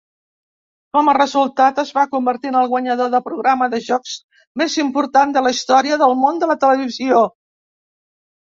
[0.95, 4.15] Com a resultat, es va convertir en el guanyador de programa de jocs
[4.63, 7.21] més important de la història del món de la televisió.